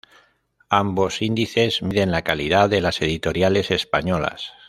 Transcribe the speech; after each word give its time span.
Ambos 0.71 1.21
índices 1.21 1.83
miden 1.83 2.09
la 2.09 2.23
calidad 2.23 2.71
de 2.71 2.81
las 2.81 3.03
editoriales 3.03 3.69
españolas. 3.69 4.53